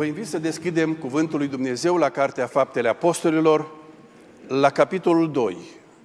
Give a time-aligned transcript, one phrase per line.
[0.00, 3.66] Vă invit să deschidem Cuvântul lui Dumnezeu la Cartea Faptele Apostolilor,
[4.48, 5.56] la capitolul 2.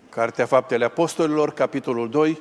[0.10, 2.40] Cartea Faptele Apostolilor, capitolul 2.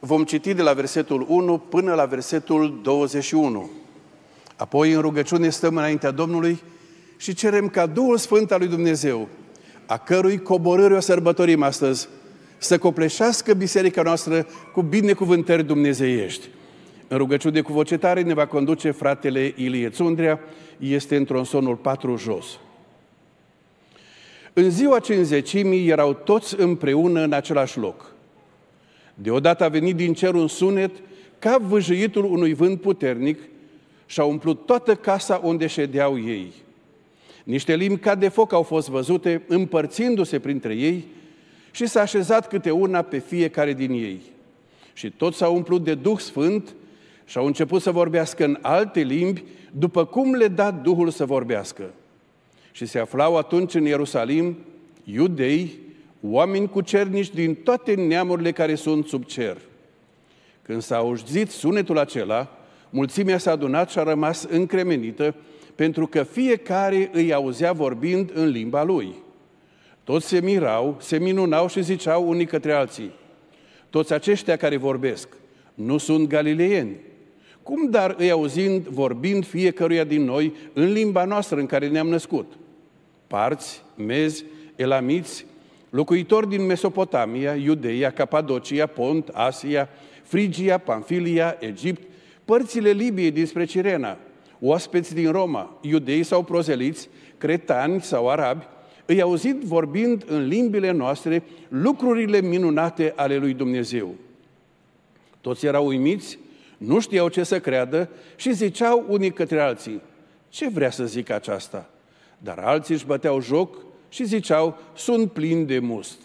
[0.00, 3.70] Vom citi de la versetul 1 până la versetul 21.
[4.56, 6.62] Apoi, în rugăciune, stăm înaintea Domnului
[7.16, 9.28] și cerem ca Duhul Sfânt al lui Dumnezeu,
[9.86, 12.08] a cărui coborâre o sărbătorim astăzi,
[12.58, 16.48] să copleșească biserica noastră cu binecuvântări dumnezeiești.
[17.12, 20.40] În rugăciune cu voce tare ne va conduce fratele Ilie Țundrea,
[20.78, 22.58] este în tronsonul 4 jos.
[24.52, 28.14] În ziua cinzecimii erau toți împreună în același loc.
[29.14, 30.90] Deodată a venit din cer un sunet
[31.38, 33.38] ca vâjâitul unui vânt puternic
[34.06, 36.52] și a umplut toată casa unde ședeau ei.
[37.44, 41.04] Niște limbi ca de foc au fost văzute, împărțindu-se printre ei
[41.70, 44.20] și s-a așezat câte una pe fiecare din ei.
[44.92, 46.74] Și toți s-au umplut de Duh Sfânt
[47.30, 51.90] și au început să vorbească în alte limbi, după cum le da Duhul să vorbească.
[52.72, 54.56] Și se aflau atunci în Ierusalim
[55.04, 55.78] iudei,
[56.20, 59.56] oameni cu cernici din toate neamurile care sunt sub cer.
[60.62, 62.58] Când s-a auzit sunetul acela,
[62.90, 65.34] mulțimea s-a adunat și a rămas încremenită,
[65.74, 69.14] pentru că fiecare îi auzea vorbind în limba lui.
[70.04, 73.10] Toți se mirau, se minunau și ziceau unii către alții,
[73.90, 75.28] toți aceștia care vorbesc
[75.74, 77.08] nu sunt galileieni.
[77.62, 82.52] Cum dar îi auzind vorbind fiecăruia din noi în limba noastră în care ne-am născut?
[83.26, 84.44] Parți, mezi,
[84.76, 85.46] elamiți,
[85.90, 89.88] locuitori din Mesopotamia, Iudeia, Capadocia, Pont, Asia,
[90.22, 92.02] Frigia, Pamfilia, Egipt,
[92.44, 94.18] părțile Libiei dinspre Cirena,
[94.60, 98.66] oaspeți din Roma, iudei sau prozeliți, cretani sau arabi,
[99.06, 104.14] îi auzit vorbind în limbile noastre lucrurile minunate ale lui Dumnezeu.
[105.40, 106.38] Toți erau uimiți,
[106.80, 110.00] nu știau ce să creadă și ziceau unii către alții,
[110.48, 111.90] ce vrea să zic aceasta?
[112.38, 113.76] Dar alții își băteau joc
[114.08, 116.20] și ziceau, sunt plini de must.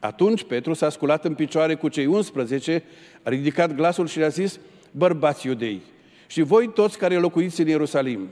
[0.00, 2.82] Atunci Petru s-a sculat în picioare cu cei 11,
[3.22, 4.58] a ridicat glasul și le-a zis,
[4.90, 5.82] bărbați iudei,
[6.26, 8.28] și voi toți care locuiți în Ierusalim,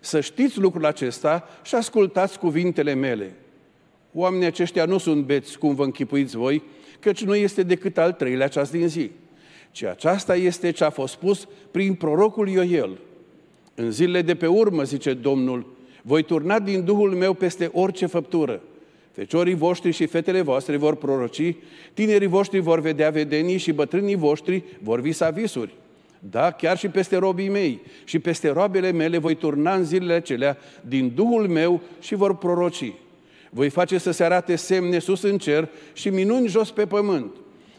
[0.00, 3.34] să știți lucrul acesta și ascultați cuvintele mele.
[4.12, 6.62] Oamenii aceștia nu sunt beți, cum vă închipuiți voi,
[7.00, 9.10] căci nu este decât al treilea ceas din zi,
[9.70, 12.98] ci aceasta este ce a fost spus prin prorocul Ioel.
[13.74, 15.66] În zilele de pe urmă, zice Domnul,
[16.02, 18.60] voi turna din Duhul meu peste orice făptură.
[19.12, 21.54] Feciorii voștri și fetele voastre vor proroci,
[21.94, 25.74] tinerii voștri vor vedea vedenii și bătrânii voștri vor visa visuri.
[26.18, 30.58] Da, chiar și peste robii mei și peste roabele mele voi turna în zilele acelea
[30.80, 32.92] din Duhul meu și vor proroci.
[33.50, 37.34] Voi face să se arate semne sus în cer și minuni jos pe pământ.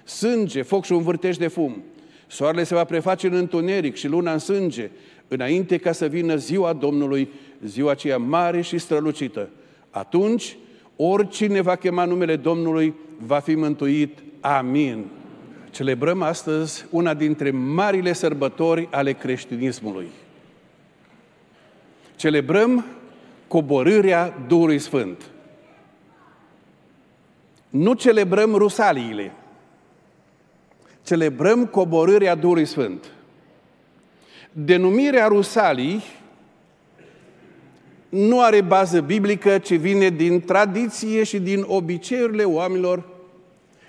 [0.10, 1.84] Sânge, foc și un vârtej de fum.
[2.28, 4.90] Soarele se va preface în întuneric și luna în sânge,
[5.28, 7.30] înainte ca să vină ziua Domnului,
[7.66, 9.50] ziua aceea mare și strălucită.
[9.90, 10.58] Atunci,
[10.96, 14.18] oricine va chema numele Domnului va fi mântuit.
[14.40, 15.06] Amin.
[15.70, 20.08] Celebrăm astăzi una dintre marile sărbători ale creștinismului.
[22.16, 22.86] Celebrăm
[23.48, 25.30] coborârea Duhului Sfânt.
[27.70, 29.32] Nu celebrăm rusaliile.
[31.10, 33.06] Celebrăm coborârea Duhului Sfânt.
[34.52, 36.04] Denumirea rusalii
[38.10, 43.04] nu are bază biblică, ci vine din tradiție și din obiceiurile oamenilor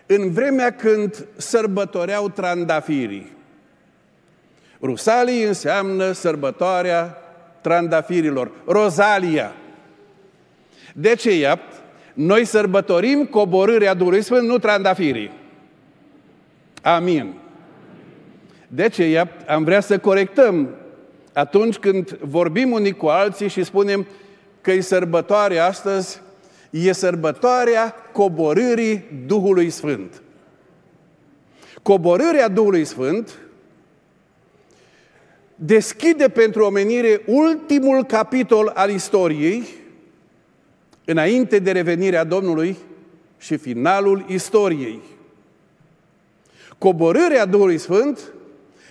[0.06, 3.32] în vremea când sărbătoreau trandafirii.
[4.82, 7.16] Rusalii înseamnă sărbătoarea
[7.60, 9.52] trandafirilor, Rozalia.
[10.94, 11.58] De ce,
[12.14, 15.39] noi sărbătorim coborârea Duhului Sfânt, nu trandafirii.
[16.80, 17.34] Amin.
[18.68, 20.68] De ce am vrea să corectăm
[21.32, 24.06] atunci când vorbim unii cu alții și spunem
[24.60, 26.20] că e sărbătoare astăzi,
[26.70, 30.22] e sărbătoarea coborârii Duhului Sfânt.
[31.82, 33.38] Coborârea Duhului Sfânt
[35.54, 39.64] deschide pentru omenire ultimul capitol al istoriei,
[41.04, 42.76] înainte de revenirea Domnului
[43.38, 45.00] și finalul istoriei.
[46.80, 48.32] Coborârea Duhului Sfânt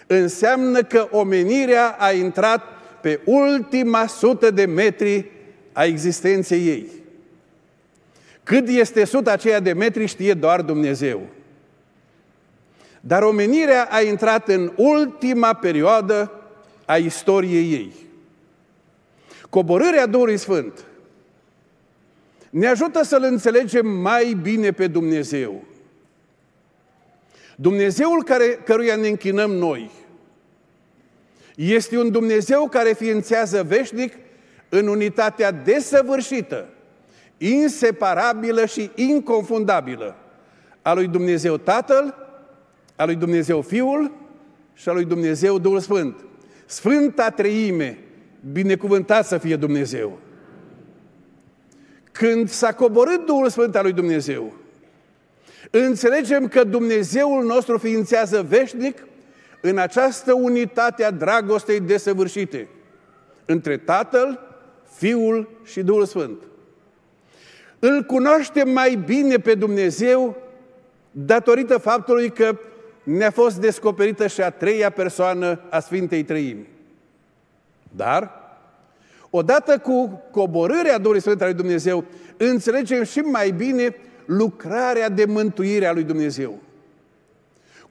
[0.08, 2.64] înseamnă că omenirea a intrat
[3.02, 5.32] pe ultima sută de metri
[5.74, 6.90] a existenței ei.
[8.44, 11.22] Cât este suta aceea de metri știe doar Dumnezeu.
[13.02, 16.32] Dar omenirea a intrat în ultima perioadă
[16.86, 17.94] a istoriei ei.
[19.50, 20.86] Coborârea Duhului Sfânt
[22.50, 25.64] ne ajută să-L înțelegem mai bine pe Dumnezeu.
[27.62, 29.92] Dumnezeul care, căruia ne închinăm noi
[31.56, 34.14] este un Dumnezeu care ființează veșnic
[34.70, 36.68] în unitatea desăvârșită,
[37.38, 40.16] inseparabilă și inconfundabilă
[40.82, 42.16] a lui Dumnezeu Tatăl,
[42.96, 44.12] a lui Dumnezeu Fiul
[44.74, 46.26] și a lui Dumnezeu Duhul Sfânt.
[46.66, 47.98] Sfânta Treime,
[48.52, 50.20] binecuvântat să fie Dumnezeu.
[52.12, 54.54] Când s-a coborât Duhul Sfânt al lui Dumnezeu,
[55.72, 59.08] înțelegem că Dumnezeul nostru ființează veșnic
[59.62, 62.68] în această unitate a dragostei desăvârșite
[63.46, 64.40] între Tatăl,
[64.96, 66.38] Fiul și Duhul Sfânt.
[67.80, 70.38] Îl cunoaștem mai bine pe Dumnezeu
[71.12, 72.58] datorită faptului că
[73.04, 76.68] ne-a fost descoperită și a treia persoană a Sfintei Trăimi.
[77.96, 78.32] Dar,
[79.30, 82.04] odată cu coborârea Duhului Sfânt al lui Dumnezeu,
[82.38, 83.96] înțelegem și mai bine
[84.30, 86.60] lucrarea de mântuire a lui Dumnezeu.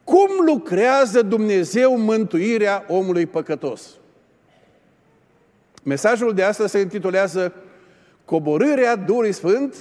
[0.03, 3.89] Cum lucrează Dumnezeu mântuirea omului păcătos?
[5.83, 7.53] Mesajul de astăzi se intitulează
[8.25, 9.75] Coborârea Duhului Sfânt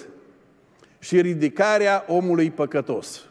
[0.98, 3.24] și ridicarea omului păcătos.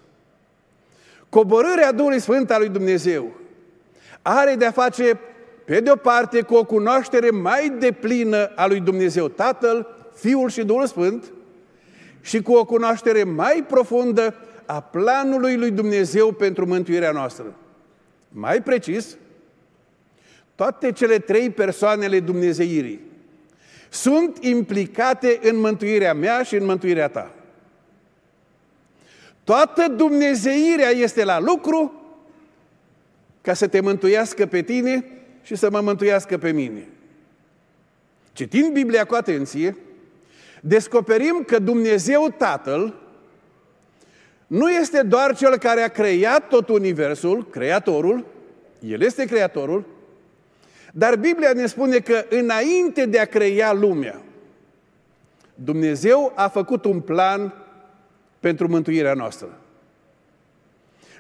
[1.29, 3.31] Coborârea Duhului Sfânt al lui Dumnezeu
[4.21, 5.19] are de-a face,
[5.65, 10.63] pe de o parte, cu o cunoaștere mai deplină a lui Dumnezeu Tatăl, Fiul și
[10.63, 11.31] Duhul Sfânt
[12.27, 14.35] și cu o cunoaștere mai profundă
[14.65, 17.56] a planului lui Dumnezeu pentru mântuirea noastră.
[18.29, 19.18] Mai precis,
[20.56, 23.01] toate cele trei persoanele Dumnezeirii
[23.89, 27.33] sunt implicate în mântuirea mea și în mântuirea ta.
[29.44, 32.01] Toată Dumnezeirea este la lucru
[33.41, 35.06] ca să te mântuiască pe tine
[35.44, 36.88] și să mă mântuiască pe mine.
[38.33, 39.77] Citind Biblia cu atenție,
[40.62, 42.94] descoperim că Dumnezeu Tatăl
[44.48, 48.25] nu este doar Cel care a creat tot Universul, Creatorul,
[48.80, 49.86] El este Creatorul,
[50.94, 54.21] dar Biblia ne spune că înainte de a crea lumea,
[55.56, 57.53] Dumnezeu a făcut un plan
[58.39, 59.57] pentru mântuirea noastră.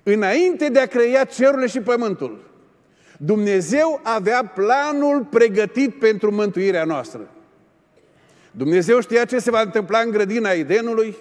[0.03, 2.45] Înainte de a crea cerurile și pământul,
[3.17, 7.31] Dumnezeu avea planul pregătit pentru mântuirea noastră.
[8.57, 11.15] Dumnezeu știa ce se va întâmpla în grădina Edenului,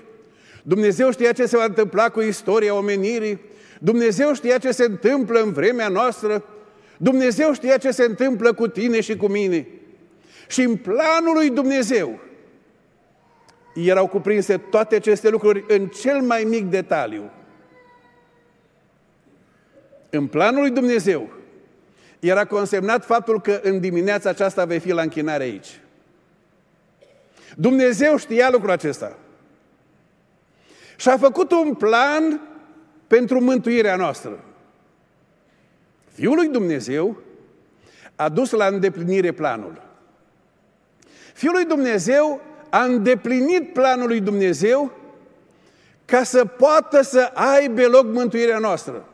[0.63, 3.41] Dumnezeu știa ce se va întâmpla cu istoria omenirii,
[3.81, 6.45] Dumnezeu știa ce se întâmplă în vremea noastră,
[6.97, 9.67] Dumnezeu știa ce se întâmplă cu tine și cu mine.
[10.49, 12.19] Și în planul lui Dumnezeu
[13.75, 17.31] erau cuprinse toate aceste lucruri în cel mai mic detaliu.
[20.11, 21.29] În planul lui Dumnezeu
[22.19, 25.81] era consemnat faptul că în dimineața aceasta vei fi la închinare aici.
[27.59, 29.17] Dumnezeu știa lucrul acesta.
[30.97, 32.41] Și a făcut un plan
[33.07, 34.45] pentru mântuirea noastră.
[36.13, 37.17] Fiul lui Dumnezeu
[38.17, 39.83] a dus la îndeplinire planul.
[41.33, 44.93] Fiul lui Dumnezeu a îndeplinit planul lui Dumnezeu
[46.05, 49.09] ca să poată să aibă loc mântuirea noastră.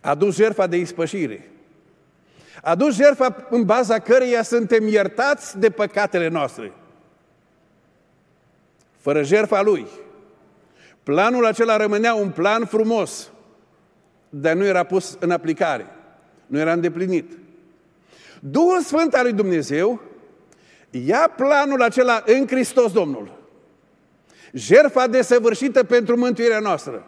[0.00, 1.50] A dus jertfa de ispășire.
[2.64, 6.72] A dus jertfa în baza căreia suntem iertați de păcatele noastre.
[8.98, 9.86] Fără jertfa lui,
[11.02, 13.30] planul acela rămânea un plan frumos,
[14.28, 15.86] dar nu era pus în aplicare,
[16.46, 17.30] nu era îndeplinit.
[18.40, 20.00] Duhul Sfânt al lui Dumnezeu
[20.90, 23.40] ia planul acela în Hristos Domnul.
[24.52, 27.06] Jerfa desăvârșită pentru mântuirea noastră.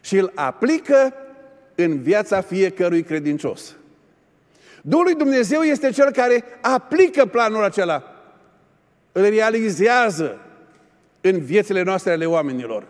[0.00, 1.14] Și îl aplică
[1.80, 3.76] în viața fiecărui credincios.
[4.82, 8.02] Duhul lui Dumnezeu este cel care aplică planul acela,
[9.12, 10.38] îl realizează
[11.20, 12.86] în viețile noastre ale oamenilor.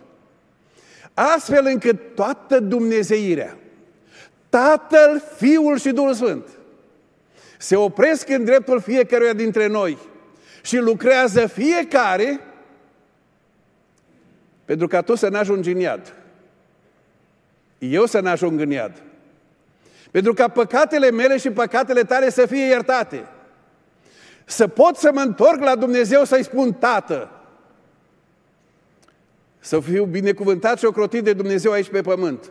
[1.15, 3.57] Astfel încât toată Dumnezeirea,
[4.49, 6.49] Tatăl, Fiul și Duhul Sfânt,
[7.59, 9.99] se opresc în dreptul fiecăruia dintre noi
[10.63, 12.41] și lucrează fiecare
[14.65, 16.15] pentru ca tu să n-ajungi în iad.
[17.79, 19.03] Eu să n-ajung în iad.
[20.11, 23.27] Pentru ca păcatele mele și păcatele tale să fie iertate.
[24.45, 27.31] Să pot să mă întorc la Dumnezeu să-i spun, Tată,
[29.59, 32.51] să fiu binecuvântat și ocrotit de Dumnezeu aici pe pământ.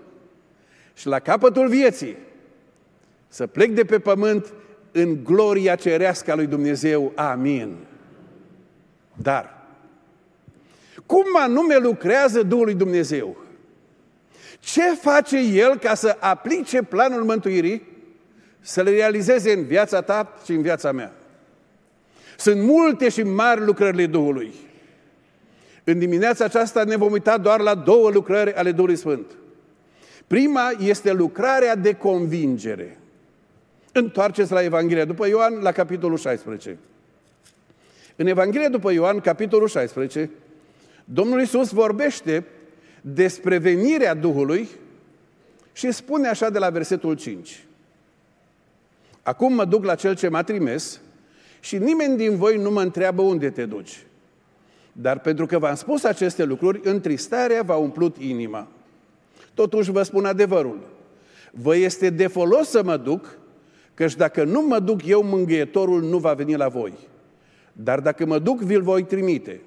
[0.94, 2.18] Și la capătul vieții,
[3.28, 4.54] să plec de pe pământ
[4.92, 7.12] în gloria cerească a lui Dumnezeu.
[7.16, 7.76] Amin.
[9.14, 9.66] Dar,
[11.06, 13.38] cum anume lucrează Duhul lui Dumnezeu?
[14.60, 17.88] Ce face El ca să aplice planul mântuirii,
[18.60, 21.14] să le realizeze în viața ta și în viața mea?
[22.38, 24.54] Sunt multe și mari lucrările Duhului.
[25.84, 29.26] În dimineața aceasta ne vom uita doar la două lucrări ale Duhului Sfânt.
[30.28, 33.00] Prima este lucrarea de convingere.
[33.92, 36.78] Întoarceți la Evanghelia după Ioan, la capitolul 16.
[38.16, 40.30] În Evanghelia după Ioan, capitolul 16,
[41.06, 42.46] Domnul Isus vorbește
[43.14, 44.68] despre venirea Duhului
[45.74, 47.66] și spune așa de la versetul 5.
[49.24, 51.02] Acum mă duc la cel ce m-a trimis
[51.60, 54.06] și nimeni din voi nu mă întreabă unde te duci.
[54.92, 58.68] Dar pentru că v-am spus aceste lucruri, întristarea v-a umplut inima.
[59.54, 60.80] Totuși vă spun adevărul.
[61.52, 63.38] Vă este de folos să mă duc,
[63.94, 66.94] căci dacă nu mă duc eu, mângâietorul nu va veni la voi.
[67.74, 69.62] Dar dacă mă duc, vi-l voi trimite.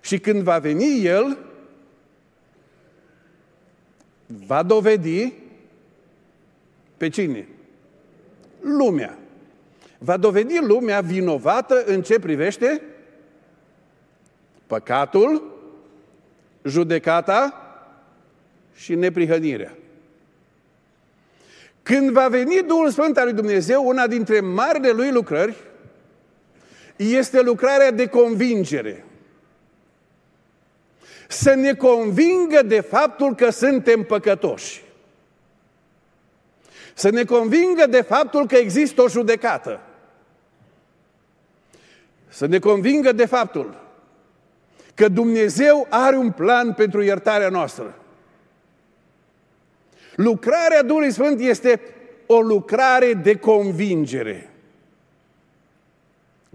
[0.00, 1.38] Și când va veni el,
[4.46, 5.32] va dovedi
[6.96, 7.48] pe cine?
[8.60, 9.18] Lumea.
[9.98, 12.82] Va dovedi lumea vinovată în ce privește
[14.66, 15.56] păcatul,
[16.64, 17.62] judecata
[18.74, 19.76] și neprihănirea.
[21.82, 25.56] Când va veni Duhul Sfânt al lui Dumnezeu, una dintre marile lui lucrări
[26.96, 29.04] este lucrarea de convingere.
[31.30, 34.82] Să ne convingă de faptul că suntem păcătoși.
[36.94, 39.80] Să ne convingă de faptul că există o judecată.
[42.28, 43.80] Să ne convingă de faptul
[44.94, 47.94] că Dumnezeu are un plan pentru iertarea noastră.
[50.14, 51.80] Lucrarea Duhului Sfânt este
[52.26, 54.50] o lucrare de convingere.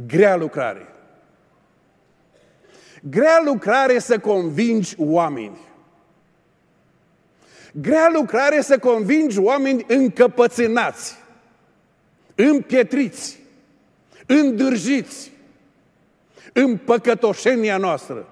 [0.08, 0.93] Grea lucrare.
[3.10, 5.58] Grea lucrare să convingi oameni.
[7.72, 11.16] Grea lucrare să convingi oameni încăpățânați,
[12.36, 13.40] împietriți,
[14.26, 15.32] îndârjiți
[16.54, 18.28] în păcătoșenia noastră.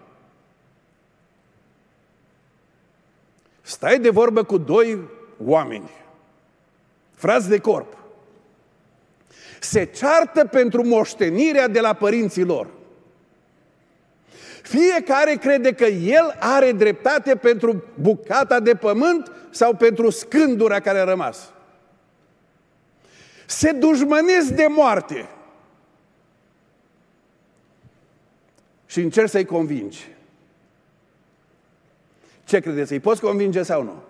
[3.61, 4.99] Stai de vorbă cu doi
[5.45, 5.89] oameni,
[7.13, 7.97] frați de corp.
[9.59, 12.67] Se ceartă pentru moștenirea de la părinții lor.
[14.61, 21.03] Fiecare crede că el are dreptate pentru bucata de pământ sau pentru scândura care a
[21.03, 21.51] rămas.
[23.45, 25.29] Se dușmănesc de moarte.
[28.85, 30.07] Și încerci să-i convingi.
[32.43, 32.91] Ce credeți?
[32.91, 34.03] Îi poți convinge sau nu?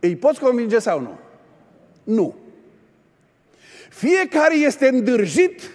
[0.00, 1.18] Îi poți convinge sau nu?
[2.04, 2.34] Nu.
[3.88, 5.70] Fiecare este îndârjit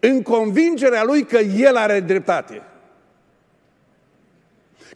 [0.00, 2.62] în convingerea lui că el are dreptate.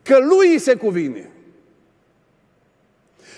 [0.03, 1.31] Că lui se cuvine.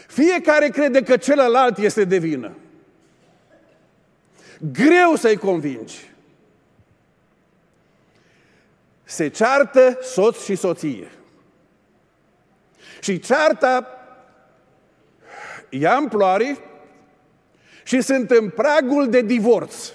[0.07, 2.57] Fiecare crede că celălalt este de vină.
[4.73, 6.11] Greu să-i convingi.
[9.05, 11.11] Se ceartă soț și soție.
[13.01, 13.91] Și cearta
[15.69, 16.59] ia amploare
[17.85, 19.91] și sunt în pragul de divorț.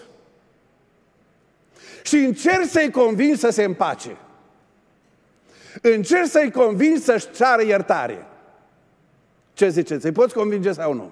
[2.04, 4.18] Și încerc să-i convin să se împace.
[5.82, 8.26] Încerc să-i convin să-și ceară iertare.
[9.54, 10.06] Ce ziceți?
[10.06, 11.12] Îi poți convinge sau nu?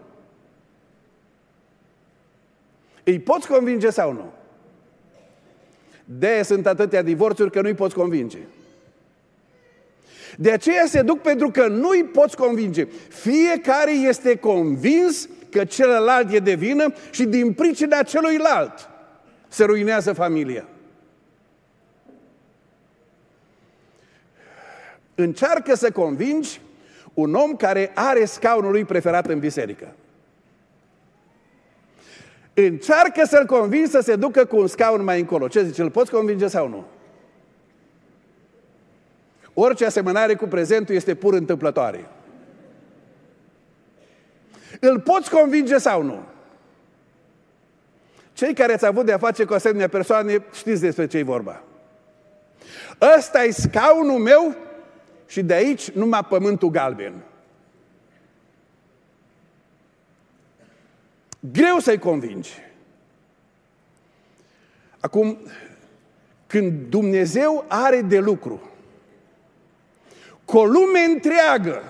[3.04, 4.34] Îi poți convinge sau nu?
[6.18, 8.38] de sunt atâtea divorțuri că nu-i poți convinge.
[10.38, 12.88] De aceea se duc pentru că nu-i poți convinge.
[13.10, 18.90] Fiecare este convins că celălalt e de vină și din pricina celuilalt
[19.48, 20.68] se ruinează familia.
[25.22, 26.62] Încearcă să convingi
[27.14, 29.96] un om care are scaunul lui preferat în biserică.
[32.54, 35.48] Încearcă să-l convingi să se ducă cu un scaun mai încolo.
[35.48, 36.86] Ce zice, îl poți convinge sau nu?
[39.54, 42.10] Orice asemănare cu prezentul este pur întâmplătoare.
[44.80, 46.24] Îl poți convinge sau nu?
[48.34, 51.64] Cei care ați avut de a face cu asemenea persoane, știți despre ce e vorba.
[53.18, 54.68] Ăsta e scaunul meu
[55.30, 57.14] și de aici numai pământul galben.
[61.40, 62.50] Greu să-i convingi.
[65.00, 65.38] Acum,
[66.48, 68.72] când Dumnezeu are de lucru
[70.46, 71.84] cu o lume întreagă,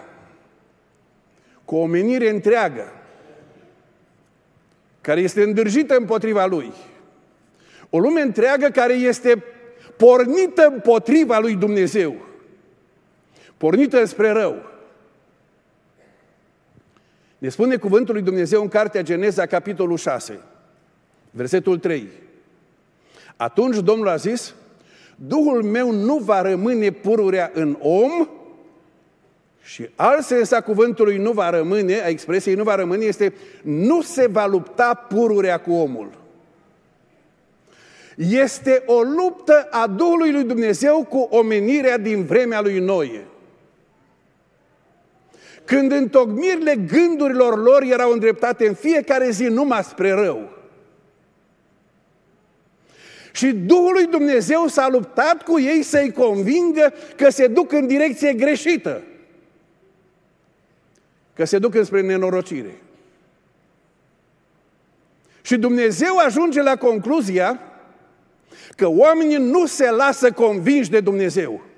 [1.65, 2.93] cu o omenire întreagă,
[5.01, 6.73] care este îndârjită împotriva Lui,
[7.89, 9.43] o lume întreagă care este
[9.97, 12.28] pornită împotriva lui Dumnezeu,
[13.59, 14.55] pornită spre rău.
[17.37, 20.39] Ne spune cuvântul lui Dumnezeu în Cartea Geneza, capitolul 6,
[21.31, 22.07] versetul 3.
[23.35, 24.53] Atunci Domnul a zis,
[25.15, 28.27] Duhul meu nu va rămâne pururea în om
[29.61, 34.01] Și alt sens a cuvântului nu va rămâne, a expresiei nu va rămâne, este nu
[34.01, 36.09] se va lupta pururea cu omul.
[38.15, 43.28] Este o luptă a Duhului lui Dumnezeu cu omenirea din vremea lui Noie.
[45.69, 50.49] Când întocmirile gândurilor lor erau îndreptate în fiecare zi numai spre rău.
[53.31, 58.33] Și Duhul lui Dumnezeu s-a luptat cu ei să-i convingă că se duc în direcție
[58.33, 59.01] greșită.
[61.35, 62.81] Că se duc înspre nenorocire.
[65.41, 67.59] Și Dumnezeu ajunge la concluzia
[68.75, 71.68] că oamenii nu se lasă convinși de Dumnezeu.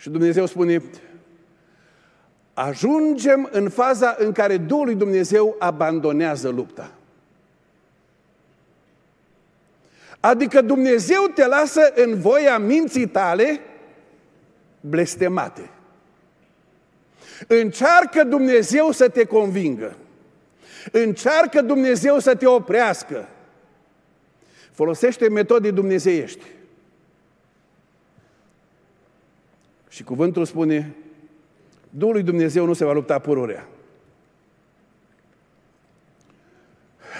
[0.00, 0.82] Și Dumnezeu spune,
[2.54, 6.90] ajungem în faza în care Duhul lui Dumnezeu abandonează lupta.
[10.20, 13.60] Adică Dumnezeu te lasă în voia minții tale
[14.80, 15.70] blestemate.
[17.46, 19.96] Încearcă Dumnezeu să te convingă.
[20.92, 23.28] Încearcă Dumnezeu să te oprească.
[24.72, 26.44] Folosește metode dumnezeiești.
[29.90, 30.94] Și cuvântul spune,
[31.90, 33.68] Duhul lui Dumnezeu nu se va lupta pururea.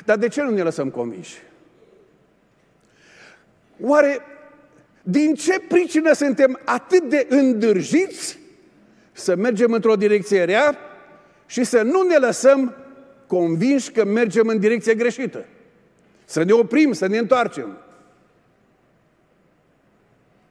[0.04, 1.36] Dar de ce nu ne lăsăm convinși?
[3.80, 4.20] Oare
[5.02, 8.38] din ce pricină suntem atât de îndârjiți
[9.12, 10.78] să mergem într-o direcție rea
[11.46, 12.74] și să nu ne lăsăm
[13.26, 15.44] convinși că mergem în direcție greșită?
[16.24, 17.78] Să ne oprim, să ne întoarcem.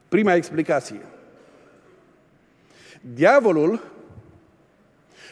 [0.09, 1.01] Prima explicație.
[3.01, 3.91] Diavolul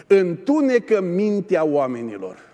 [0.07, 2.45] întunecă mintea oamenilor.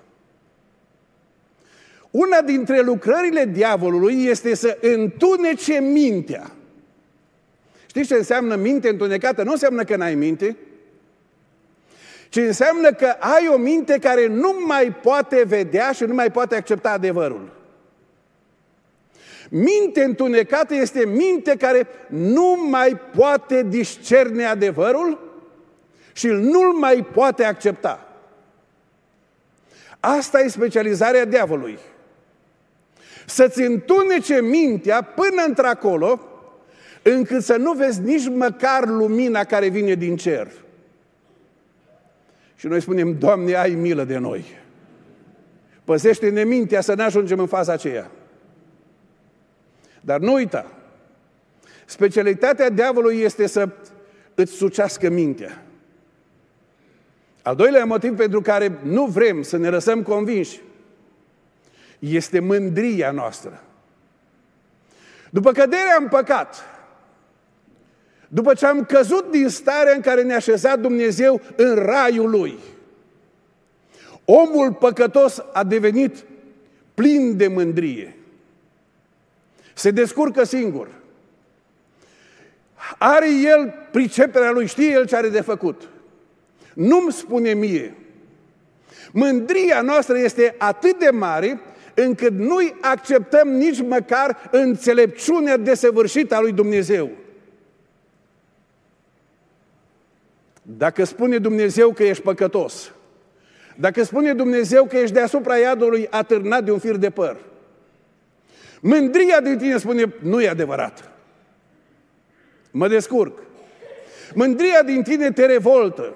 [2.11, 6.51] Una dintre lucrările diavolului este să întunece mintea.
[7.85, 9.43] Știți ce înseamnă minte întunecată?
[9.43, 10.57] Nu înseamnă că n-ai minte,
[12.29, 16.55] ci înseamnă că ai o minte care nu mai poate vedea și nu mai poate
[16.55, 17.62] accepta adevărul.
[19.55, 25.19] Minte întunecată este minte care nu mai poate discerne adevărul
[26.13, 28.07] și nu-l mai poate accepta.
[29.99, 31.79] Asta e specializarea diavolului.
[33.25, 36.19] Să-ți întunece mintea până într-acolo,
[37.01, 40.51] încât să nu vezi nici măcar lumina care vine din cer.
[42.55, 44.45] Și noi spunem, Doamne, ai milă de noi.
[45.83, 48.11] Păzește-ne mintea să ne ajungem în faza aceea.
[50.05, 50.71] Dar nu uita,
[51.85, 53.69] specialitatea diavolului este să
[54.35, 55.65] îți sucească mintea.
[57.41, 60.61] Al doilea motiv pentru care nu vrem să ne lăsăm convinși
[61.99, 63.63] este mândria noastră.
[65.29, 66.63] După căderea în păcat,
[68.27, 72.57] după ce am căzut din starea în care ne-a așezat Dumnezeu în raiul Lui,
[74.25, 76.23] omul păcătos a devenit
[76.93, 78.15] plin de mândrie.
[79.73, 80.87] Se descurcă singur.
[82.97, 85.89] Are el priceperea lui, știe el ce are de făcut.
[86.73, 87.95] Nu-mi spune mie.
[89.11, 91.59] Mândria noastră este atât de mare
[91.93, 97.09] încât nu-i acceptăm nici măcar înțelepciunea desăvârșită a lui Dumnezeu.
[100.61, 102.91] Dacă spune Dumnezeu că ești păcătos,
[103.75, 107.37] dacă spune Dumnezeu că ești deasupra iadului atârnat de un fir de păr,
[108.83, 111.11] mândria din tine spune, nu e adevărat.
[112.71, 113.39] Mă descurc.
[114.33, 116.13] Mândria din tine te revoltă.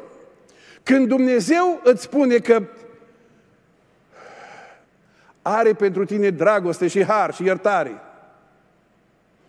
[0.84, 2.64] Când Dumnezeu îți spune că
[5.42, 8.02] are pentru tine dragoste și har și iertare.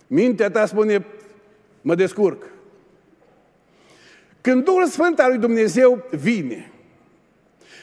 [0.07, 1.07] Mintea ta spune,
[1.81, 2.45] mă descurc.
[4.41, 6.73] Când Duhul Sfânt al lui Dumnezeu vine,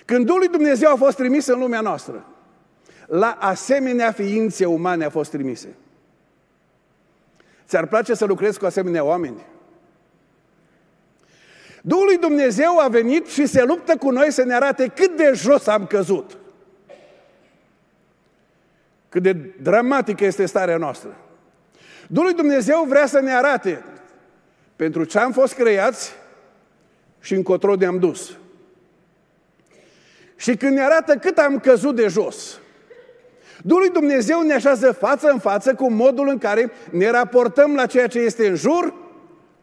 [0.05, 2.25] când Duhul lui Dumnezeu a fost trimis în lumea noastră,
[3.07, 5.75] la asemenea ființe umane a fost trimise.
[7.67, 9.45] Ți-ar place să lucrezi cu asemenea oameni?
[11.81, 15.31] Duhul lui Dumnezeu a venit și se luptă cu noi să ne arate cât de
[15.33, 16.37] jos am căzut
[19.15, 21.15] cât de dramatică este starea noastră.
[22.07, 23.83] Duhul lui Dumnezeu vrea să ne arate
[24.75, 26.13] pentru ce am fost creați
[27.19, 28.37] și încotro ne-am dus.
[30.35, 32.59] Și când ne arată cât am căzut de jos,
[33.67, 37.86] Duhul lui Dumnezeu ne așează față în față cu modul în care ne raportăm la
[37.86, 38.93] ceea ce este în jur,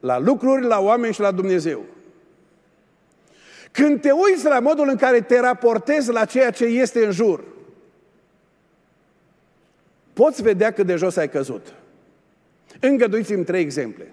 [0.01, 1.85] la lucruri, la oameni și la Dumnezeu.
[3.73, 7.45] Când te uiți la modul în care te raportezi la ceea ce este în jur,
[10.13, 11.75] poți vedea cât de jos ai căzut.
[12.81, 14.13] Îngăduiți-mi trei exemple.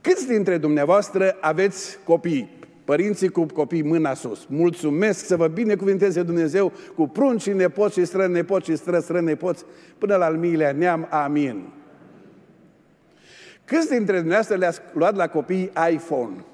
[0.00, 2.55] Câți dintre dumneavoastră aveți copii?
[2.86, 4.46] Părinții cu copii mâna sus.
[4.48, 9.20] Mulțumesc să vă binecuvinteze Dumnezeu cu prunci și nepoți și stră nepoți și stră stră
[9.20, 9.64] nepoți
[9.98, 11.06] până la al miilea neam.
[11.10, 11.68] Amin.
[13.64, 16.44] Câți dintre dumneavoastră le-ați luat la copii iPhone?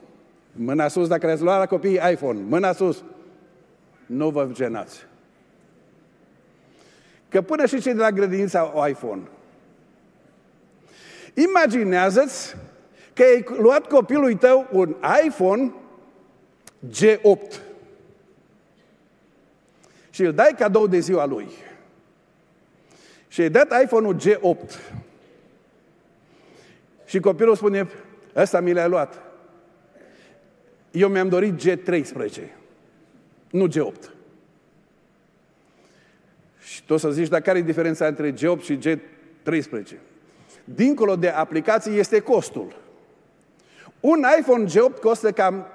[0.52, 2.40] Mâna sus dacă le-ați luat la copii iPhone.
[2.48, 3.04] Mâna sus.
[4.06, 5.06] Nu vă genați.
[7.28, 9.22] Că până și cei de la grădiniță au iPhone.
[11.34, 12.56] Imaginează-ți
[13.14, 15.72] că ai luat copilului tău un iPhone
[16.90, 17.60] G8
[20.10, 21.48] și îl dai cadou de ziua lui.
[23.28, 24.80] Și ai dat iPhone-ul G8.
[27.04, 27.88] Și copilul spune,
[28.36, 29.22] ăsta mi l-ai luat.
[30.90, 32.42] Eu mi-am dorit G13,
[33.50, 34.10] nu G8.
[36.62, 39.96] Și tu o să zici, dar care e diferența între G8 și G13?
[40.64, 42.76] Dincolo de aplicații este costul.
[44.00, 45.66] Un iPhone G8 costă cam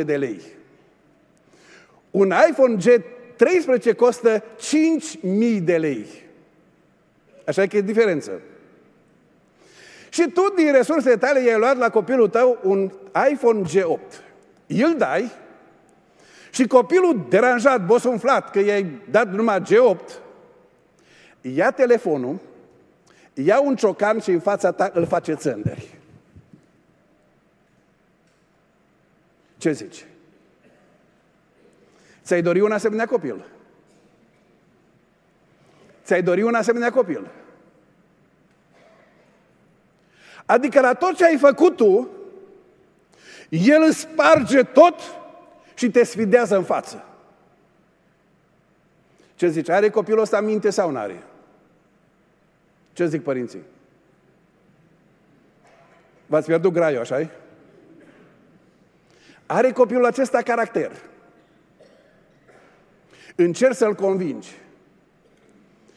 [0.00, 0.40] 8-900 de lei.
[2.10, 6.06] Un iPhone G13 costă 5.000 de lei.
[7.46, 8.40] Așa că e diferență.
[10.08, 12.92] Și tu din resursele tale i-ai luat la copilul tău un
[13.30, 14.22] iPhone G8.
[14.66, 15.30] Îl dai
[16.50, 20.12] și copilul deranjat, bosunflat, că i-ai dat numai G8,
[21.40, 22.38] ia telefonul,
[23.34, 25.93] ia un ciocan și în fața ta îl face țândări.
[29.64, 30.06] Ce zici?
[32.22, 33.44] Ți-ai dori un asemenea copil?
[36.04, 37.30] Ți-ai dori un asemenea copil?
[40.46, 42.10] Adică la tot ce ai făcut tu,
[43.48, 44.94] el îți sparge tot
[45.74, 47.04] și te sfidează în față.
[49.34, 49.68] Ce zici?
[49.68, 51.22] Are copilul ăsta minte sau nu are?
[52.92, 53.62] Ce zic părinții?
[56.26, 57.43] V-ați pierdut graiul, așa -i?
[59.46, 60.92] Are copilul acesta caracter.
[63.36, 64.50] Încerc să-l convingi.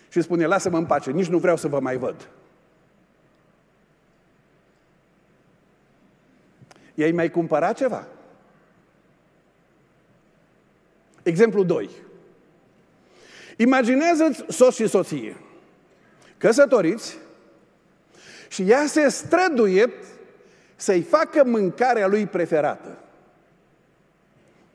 [0.09, 2.29] Și spune, lasă-mă în pace, nici nu vreau să vă mai văd.
[6.93, 8.07] I-ai mai cumpărat ceva?
[11.23, 11.89] Exemplu 2.
[13.57, 15.37] Imaginează-ți soț și soție,
[16.37, 17.17] căsătoriți,
[18.49, 19.93] și ea se străduie
[20.75, 22.97] să-i facă mâncarea lui preferată.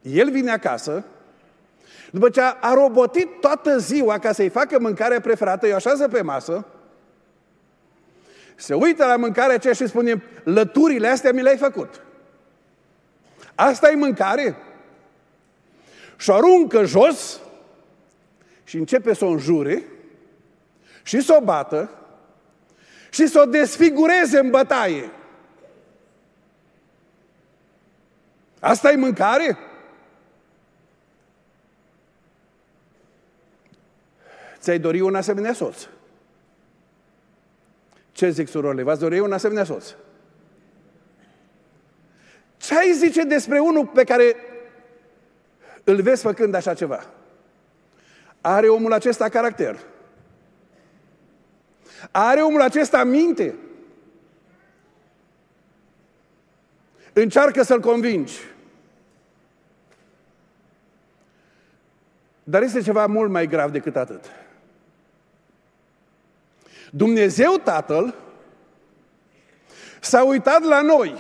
[0.02, 1.04] El vine acasă,
[2.10, 6.66] după ce a robotit toată ziua ca să-i facă mâncarea preferată, îi așează pe masă,
[8.54, 12.02] se uită la mâncarea aceea și spune, lăturile astea mi le-ai făcut.
[13.54, 14.56] Asta e mâncare?
[16.16, 17.40] Și o aruncă jos
[18.64, 19.82] și începe să o înjure
[21.02, 21.90] și să o bată
[23.10, 25.10] și să o desfigureze în bătaie.
[28.60, 29.58] Asta e mâncare?
[34.62, 35.86] Ți-ai dori un asemenea soț?
[38.12, 38.82] Ce zic surorile?
[38.82, 39.94] V-ați dori un asemenea soț?
[42.56, 44.36] Ce ai zice despre unul pe care
[45.84, 47.06] îl vezi făcând așa ceva?
[48.40, 49.78] Are omul acesta caracter?
[52.10, 53.54] Are omul acesta minte?
[57.12, 58.38] Încearcă să-l convingi.
[62.44, 64.24] Dar este ceva mult mai grav decât atât.
[66.94, 68.14] Dumnezeu Tatăl
[70.00, 71.18] s-a uitat la noi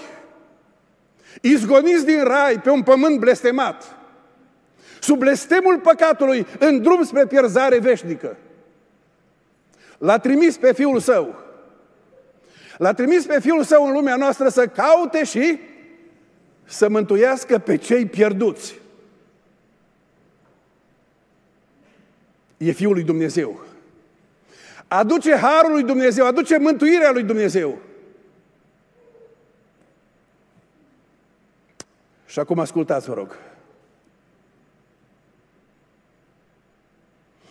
[1.40, 3.96] izgoniți din rai pe un pământ blestemat,
[5.00, 8.36] sub blestemul păcatului, în drum spre pierzare veșnică.
[9.98, 11.34] L-a trimis pe Fiul Său.
[12.78, 15.58] L-a trimis pe Fiul Său în lumea noastră să caute și
[16.64, 18.80] să mântuiască pe cei pierduți.
[22.56, 23.71] E Fiul lui Dumnezeu.
[24.94, 27.78] Aduce harul lui Dumnezeu, aduce mântuirea lui Dumnezeu.
[32.26, 33.36] Și acum ascultați, vă rog.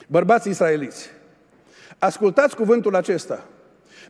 [0.08, 1.10] Bărbați israeliți,
[1.98, 3.48] ascultați cuvântul acesta.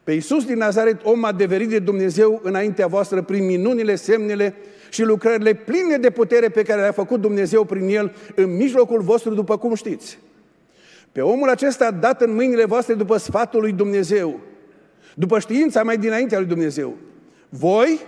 [0.04, 4.56] Pe Iisus din Nazaret, om adeverit de Dumnezeu înaintea voastră prin minunile, semnele
[4.89, 9.34] și lucrările pline de putere pe care le-a făcut Dumnezeu prin el în mijlocul vostru,
[9.34, 10.20] după cum știți.
[11.12, 14.39] Pe omul acesta dat în mâinile voastre după sfatul lui Dumnezeu,
[15.15, 16.97] după știința mai dinaintea lui Dumnezeu.
[17.50, 18.00] Voi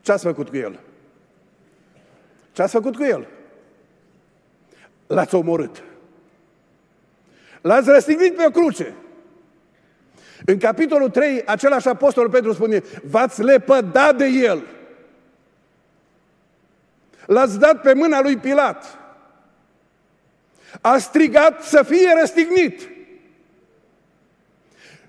[0.00, 0.80] ce ați făcut cu el?
[2.52, 3.28] Ce ați făcut cu el?
[5.06, 5.82] L-ați omorât.
[7.60, 8.94] L-ați răstignit pe o cruce.
[10.44, 14.62] În capitolul 3, același apostol Petru spune, v-ați lepădat de el.
[17.26, 18.99] L-ați dat pe mâna lui Pilat.
[20.80, 22.88] A strigat să fie răstignit.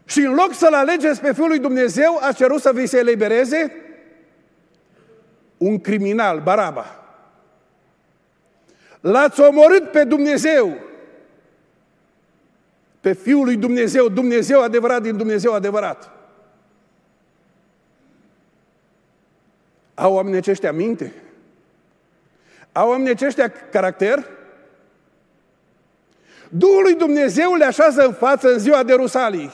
[0.06, 3.76] Și în loc să-L alegeți pe Fiul lui Dumnezeu, a cerut să vi se elibereze
[5.58, 7.02] un criminal, Baraba.
[9.02, 10.78] L-ați omorât pe Dumnezeu,
[13.00, 16.12] pe Fiul lui Dumnezeu, Dumnezeu adevărat din Dumnezeu adevărat.
[19.94, 21.14] Au oamenii aceștia minte?
[22.72, 24.28] Au oamenii aceștia caracter?
[26.54, 29.52] Duhul lui Dumnezeu le așează în față în ziua de Rusalii.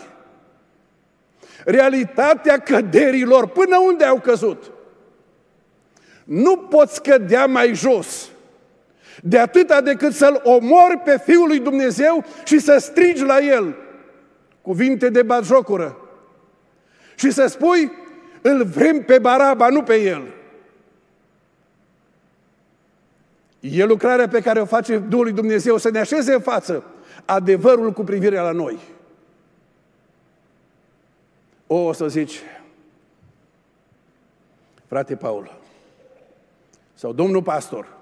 [1.65, 4.71] Realitatea căderilor, până unde au căzut.
[6.23, 8.29] Nu poți cădea mai jos
[9.21, 13.75] de atâta decât să-L omori pe Fiul lui Dumnezeu și să strigi la El
[14.62, 15.97] cuvinte de batjocură.
[17.15, 17.91] Și să spui,
[18.41, 20.23] îl vrem pe Baraba, nu pe El.
[23.71, 26.84] E lucrarea pe care o face Duhul lui Dumnezeu să ne așeze în față
[27.25, 28.80] adevărul cu privire la noi.
[31.67, 32.41] O, o să zici,
[34.86, 35.60] frate Paul,
[36.93, 37.97] sau domnul pastor,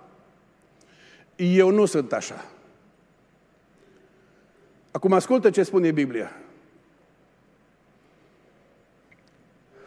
[1.36, 2.46] eu nu sunt așa.
[4.92, 6.32] Acum ascultă ce spune Biblia.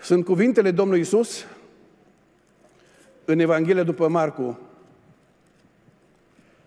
[0.01, 1.47] Sunt cuvintele Domnului Isus
[3.25, 4.68] în Evanghelia după Marcu,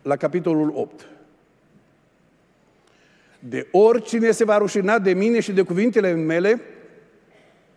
[0.01, 1.07] la capitolul 8.
[3.39, 6.61] De oricine se va rușina de mine și de cuvintele mele,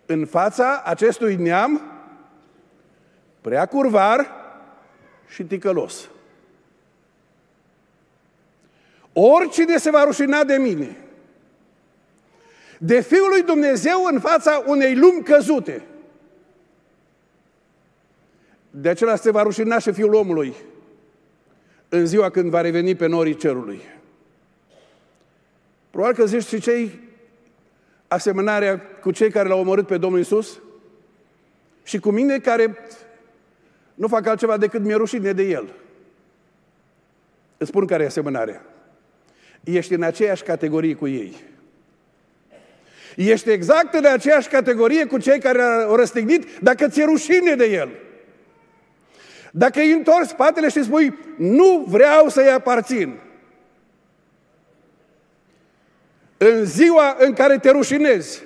[0.06, 1.82] în fața acestui neam
[3.40, 4.30] prea curvar
[5.28, 6.08] și ticălos.
[9.12, 10.96] Oricine se va rușina de mine,
[12.78, 15.82] de Fiul lui Dumnezeu în fața unei lumi căzute,
[18.70, 20.54] de acela se va rușina și Fiul omului
[21.94, 23.80] în ziua când va reveni pe norii cerului.
[25.90, 27.00] Probabil că zici și cei
[28.08, 30.60] asemănarea cu cei care l-au omorât pe Domnul Isus
[31.82, 32.76] și cu mine care
[33.94, 35.72] nu fac altceva decât mi-e rușine de El.
[37.56, 38.64] Îți spun care e asemănarea
[39.64, 41.36] ești în aceeași categorie cu ei.
[43.16, 47.88] Ești exact în aceeași categorie cu cei care au răstignit dacă ți-e rușine de el.
[49.56, 53.20] Dacă îi întorci spatele și spui, nu vreau să-i aparțin.
[56.36, 58.42] În ziua în care te rușinezi,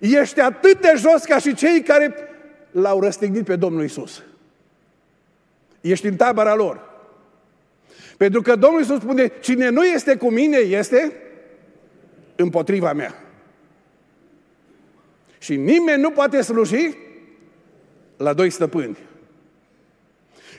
[0.00, 2.14] ești atât de jos ca și cei care
[2.70, 4.22] l-au răstignit pe Domnul Isus.
[5.80, 6.80] Ești în tabăra lor.
[8.16, 11.12] Pentru că Domnul Iisus spune, cine nu este cu mine este
[12.36, 13.24] împotriva mea.
[15.38, 16.96] Și nimeni nu poate sluji
[18.16, 18.98] la doi stăpâni.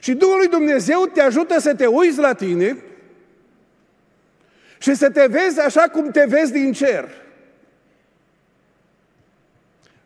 [0.05, 2.83] Și Duhul lui Dumnezeu te ajută să te uiți la tine
[4.77, 7.09] și să te vezi așa cum te vezi din cer.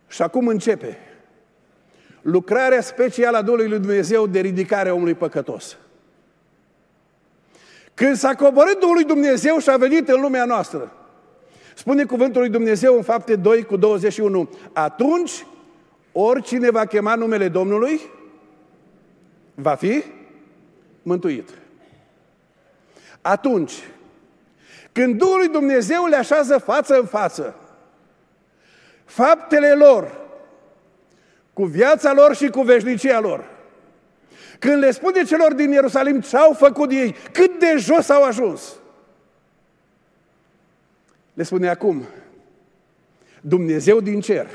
[0.07, 0.97] Și acum începe
[2.21, 5.77] lucrarea specială a Duhului lui Dumnezeu de ridicare a omului păcătos.
[7.93, 10.91] Când s-a coborât Duhul lui Dumnezeu și a venit în lumea noastră,
[11.75, 15.45] spune cuvântul lui Dumnezeu în fapte 2 cu 21, atunci
[16.11, 18.17] oricine va chema numele Domnului
[19.61, 20.03] va fi
[21.01, 21.49] mântuit.
[23.21, 23.73] Atunci,
[24.91, 27.55] când Duhul lui Dumnezeu le așează față în față,
[29.05, 30.17] faptele lor,
[31.53, 33.57] cu viața lor și cu veșnicia lor,
[34.59, 38.75] când le spune celor din Ierusalim ce au făcut ei, cât de jos au ajuns,
[41.33, 42.07] le spune acum,
[43.41, 44.47] Dumnezeu din cer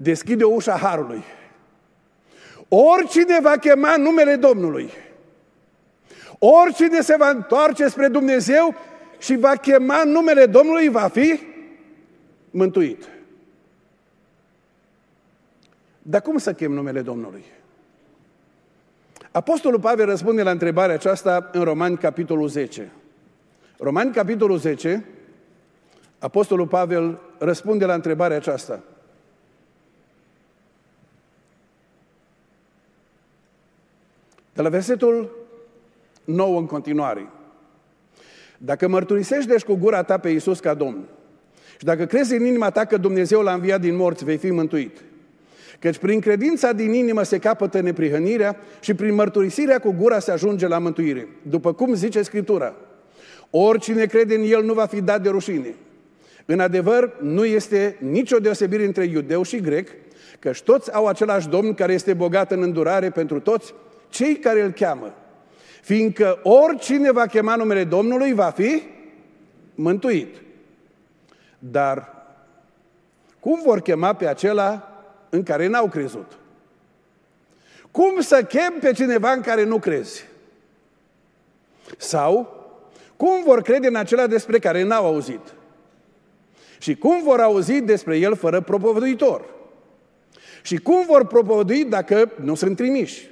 [0.00, 1.24] deschide ușa Harului.
[2.68, 4.90] Oricine va chema numele Domnului,
[6.38, 8.74] oricine se va întoarce spre Dumnezeu
[9.18, 11.40] și va chema numele Domnului, va fi
[12.50, 13.08] mântuit.
[16.02, 17.44] Dar cum să chem numele Domnului?
[19.30, 22.90] Apostolul Pavel răspunde la întrebarea aceasta în Romani, capitolul 10.
[23.78, 25.04] Romani, capitolul 10,
[26.18, 28.80] Apostolul Pavel răspunde la întrebarea aceasta.
[34.58, 35.46] De la versetul
[36.24, 37.28] 9 în continuare.
[38.56, 41.04] Dacă mărturisești deci cu gura ta pe Iisus ca Domn
[41.78, 45.04] și dacă crezi în inima ta că Dumnezeu l-a înviat din morți, vei fi mântuit.
[45.78, 50.66] Căci prin credința din inimă se capătă neprihănirea și prin mărturisirea cu gura se ajunge
[50.66, 51.28] la mântuire.
[51.42, 52.74] După cum zice Scriptura,
[53.50, 55.74] oricine crede în El nu va fi dat de rușine.
[56.46, 59.88] În adevăr, nu este nicio deosebire între iudeu și grec,
[60.38, 63.74] că toți au același Domn care este bogat în îndurare pentru toți
[64.08, 65.14] cei care îl cheamă.
[65.82, 68.82] Fiindcă oricine va chema numele Domnului va fi
[69.74, 70.36] mântuit.
[71.58, 72.16] Dar
[73.40, 74.92] cum vor chema pe acela
[75.28, 76.38] în care n-au crezut?
[77.90, 80.26] Cum să chem pe cineva în care nu crezi?
[81.96, 82.56] Sau
[83.16, 85.40] cum vor crede în acela despre care n-au auzit?
[86.78, 89.44] Și cum vor auzi despre el fără propovăduitor?
[90.62, 93.30] Și cum vor propovădui dacă nu sunt trimiși?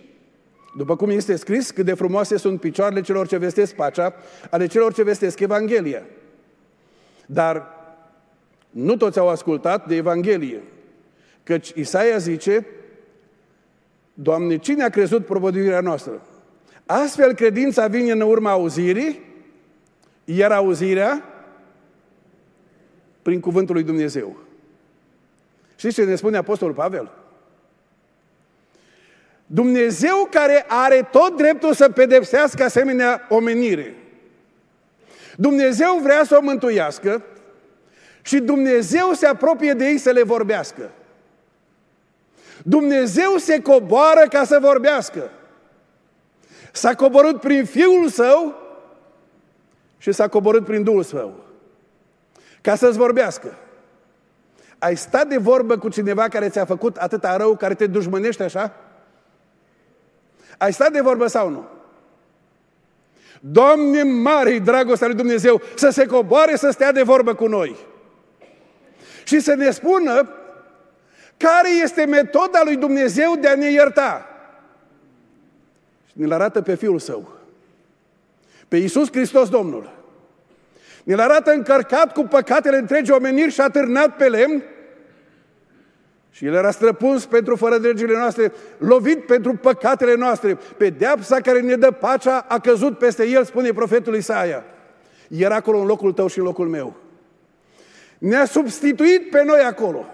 [0.76, 4.14] După cum este scris, cât de frumoase sunt picioarele celor ce vestesc pacea,
[4.50, 6.02] ale celor ce vestesc Evanghelia.
[7.26, 7.66] Dar
[8.70, 10.62] nu toți au ascultat de Evanghelie.
[11.42, 12.66] Căci Isaia zice,
[14.14, 16.22] Doamne, cine a crezut propovăduirea noastră?
[16.86, 19.20] Astfel, credința vine în urma auzirii,
[20.24, 21.22] iar auzirea
[23.22, 24.36] prin cuvântul lui Dumnezeu.
[25.76, 27.10] Știți ce ne spune Apostolul Pavel?
[29.46, 33.94] Dumnezeu care are tot dreptul să pedepsească asemenea omenire.
[35.36, 37.22] Dumnezeu vrea să o mântuiască
[38.22, 40.90] și Dumnezeu se apropie de ei să le vorbească.
[42.62, 45.30] Dumnezeu se coboară ca să vorbească.
[46.72, 48.54] S-a coborât prin Fiul Său
[49.98, 51.44] și s-a coborât prin Duhul Său.
[52.60, 53.58] Ca să-ți vorbească.
[54.78, 58.74] Ai stat de vorbă cu cineva care ți-a făcut atâta rău, care te dușmănește așa?
[60.56, 61.64] Ai stat de vorbă sau nu?
[63.40, 67.76] Doamne mare dragostea lui Dumnezeu să se coboare să stea de vorbă cu noi.
[69.24, 70.28] Și să ne spună
[71.36, 74.26] care este metoda lui Dumnezeu de a ne ierta.
[76.06, 77.28] Și ne-l arată pe Fiul Său.
[78.68, 79.94] Pe Iisus Hristos Domnul.
[81.04, 84.62] Ne-l arată încărcat cu păcatele întregi omeniri și atârnat pe lemn
[86.36, 90.58] și El era străpuns pentru fără legile noastre, lovit pentru păcatele noastre.
[90.76, 94.64] Pedeapsa care ne dă pacea a căzut peste El, spune profetul Isaia.
[95.28, 96.96] Era acolo în locul tău și în locul meu.
[98.18, 100.06] Ne-a substituit pe noi acolo.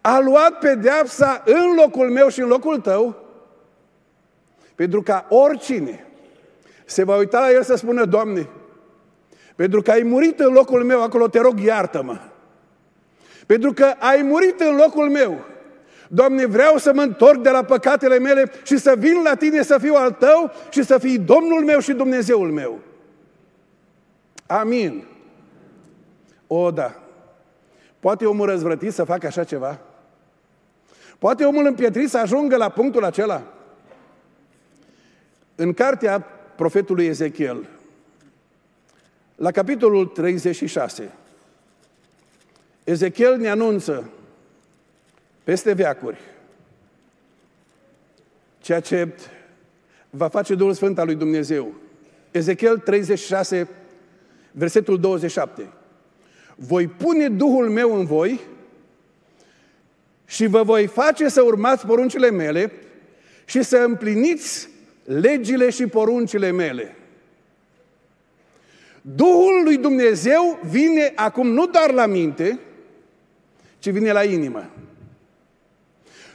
[0.00, 3.24] A luat pedeapsa în locul meu și în locul tău,
[4.74, 6.06] pentru ca oricine
[6.84, 8.48] se va uita la El să spună, Doamne,
[9.56, 12.18] pentru că ai murit în locul meu acolo, te rog, iartă-mă.
[13.46, 15.44] Pentru că ai murit în locul meu.
[16.08, 19.78] Doamne, vreau să mă întorc de la păcatele mele și să vin la Tine să
[19.78, 22.78] fiu al Tău și să fii Domnul meu și Dumnezeul meu.
[24.46, 25.04] Amin.
[26.46, 27.02] O, da.
[28.00, 29.78] Poate omul răzvrătit să facă așa ceva?
[31.18, 33.42] Poate omul împietrit să ajungă la punctul acela?
[35.54, 36.26] În cartea
[36.56, 37.68] profetului Ezechiel,
[39.34, 41.12] la capitolul 36,
[42.84, 44.10] Ezechiel ne anunță
[45.44, 46.18] peste veacuri
[48.64, 49.08] ceea ce
[50.10, 51.74] va face Duhul Sfânt al lui Dumnezeu.
[52.30, 53.68] Ezechiel 36,
[54.52, 55.68] versetul 27.
[56.54, 58.40] Voi pune Duhul meu în voi
[60.26, 62.72] și vă voi face să urmați poruncile mele
[63.44, 64.68] și să împliniți
[65.04, 66.96] legile și poruncile mele.
[69.00, 72.58] Duhul lui Dumnezeu vine acum nu doar la minte,
[73.84, 74.70] ci vine la inimă.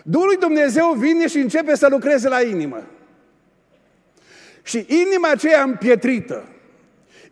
[0.04, 2.84] Duhul lui Dumnezeu vine și începe să lucreze la inimă.
[4.64, 6.48] Și inima aceea împietrită,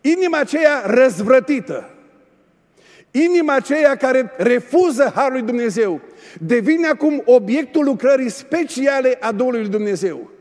[0.02, 1.90] inima aceea răzvrătită,
[3.12, 6.02] inima aceea care refuză Harul lui Dumnezeu,
[6.40, 10.32] devine acum obiectul lucrării speciale a Duhului lui Dumnezeu.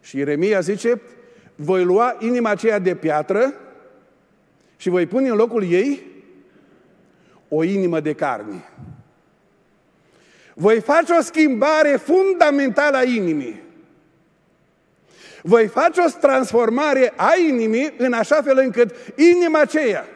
[0.00, 1.00] Și Ieremia zice,
[1.54, 3.54] voi lua inima aceea de piatră
[4.76, 6.16] și voi pune în locul ei
[7.48, 8.68] o inimă de carne.
[10.54, 13.62] Voi face o schimbare fundamentală a inimii.
[15.42, 20.06] Voi face o transformare a inimii în așa fel încât inima aceea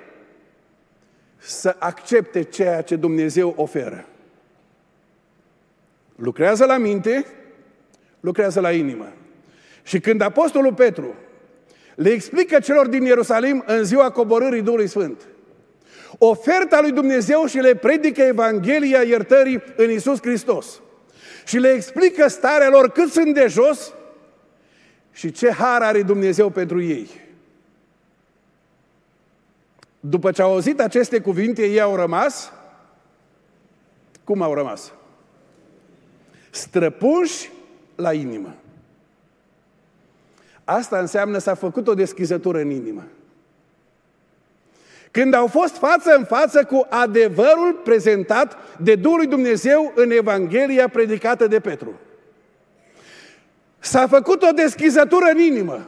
[1.39, 4.07] să accepte ceea ce Dumnezeu oferă.
[6.17, 7.27] Lucrează la minte,
[8.21, 9.13] lucrează la inimă.
[9.83, 11.15] Și când Apostolul Petru
[11.95, 15.27] le explică celor din Ierusalim în ziua coborârii Duhului Sfânt,
[16.19, 20.81] oferta lui Dumnezeu și le predică Evanghelia iertării în Isus Hristos.
[21.45, 23.95] Și le explică starea lor cât sunt de jos
[25.13, 27.09] și ce har are Dumnezeu pentru ei.
[30.01, 32.53] După ce au auzit aceste cuvinte, ei au rămas.
[34.25, 34.93] Cum au rămas?
[36.51, 37.51] Străpunși
[37.95, 38.55] la inimă.
[40.65, 43.05] Asta înseamnă s-a făcut o deschizătură în inimă.
[45.13, 50.89] Când au fost față în față cu adevărul prezentat de Duhul lui Dumnezeu în Evanghelia
[50.89, 52.01] predicată de Petru.
[53.79, 55.87] S-a făcut o deschizătură în inimă.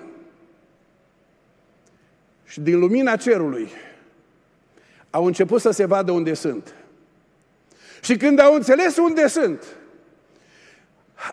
[2.45, 3.71] Și din lumina cerului
[5.11, 6.75] au început să se vadă unde sunt.
[8.01, 9.65] Și când au înțeles unde sunt,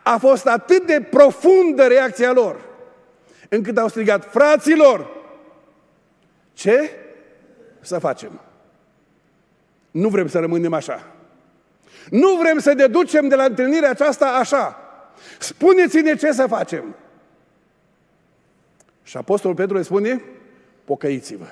[0.04, 2.62] a fost atât de profundă reacția lor,
[3.50, 5.08] încât au strigat, fraților,
[6.54, 6.92] ce
[7.82, 8.42] să facem?
[9.92, 11.08] Nu vrem să rămânem așa.
[12.10, 14.80] Nu vrem să deducem de la întâlnirea aceasta așa.
[15.40, 16.96] Spuneți-ne ce să facem.
[19.04, 20.22] Și Apostolul Petru le spune,
[20.86, 21.46] pocăiți-vă.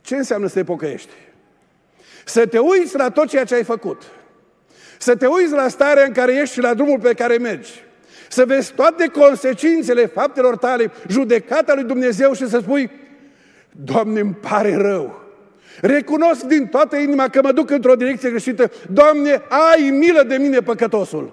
[0.00, 1.12] Ce înseamnă să te pocăiești?
[2.24, 4.02] Să te uiți la tot ceea ce ai făcut.
[4.98, 7.84] Să te uiți la starea în care ești și la drumul pe care mergi.
[8.28, 12.90] Să vezi toate consecințele faptelor tale, judecata lui Dumnezeu și să spui,
[13.72, 15.22] Doamne, îmi pare rău.
[15.80, 18.70] Recunosc din toată inima că mă duc într-o direcție greșită.
[18.90, 21.32] Doamne, ai milă de mine, păcătosul.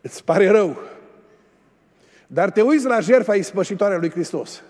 [0.00, 0.76] Îți pare rău.
[2.26, 4.62] Dar te uiți la jertfa ispășitoare a lui Hristos.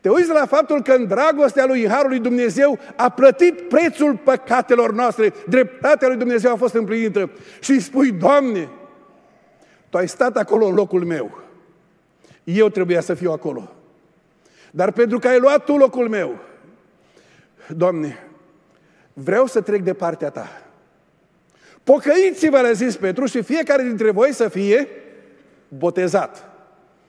[0.00, 4.92] Te uiți la faptul că în dragostea lui Harul lui Dumnezeu a plătit prețul păcatelor
[4.92, 7.30] noastre, dreptatea lui Dumnezeu a fost împlinită
[7.60, 8.68] și îi spui, Doamne,
[9.90, 11.38] Tu ai stat acolo în locul meu.
[12.44, 13.72] Eu trebuia să fiu acolo.
[14.70, 16.38] Dar pentru că ai luat Tu locul meu,
[17.68, 18.28] Doamne,
[19.12, 20.62] vreau să trec de partea Ta.
[21.84, 24.88] Pocăiți-vă, le-a zis Petru, și fiecare dintre voi să fie
[25.68, 26.48] botezat.